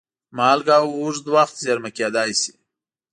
مالګه 0.37 0.75
اوږد 0.97 1.25
وخت 1.35 1.55
زېرمه 1.63 1.89
کېدای 1.97 2.31
شي. 2.41 2.51